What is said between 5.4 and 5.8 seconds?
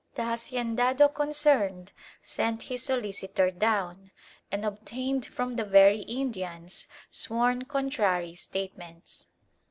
the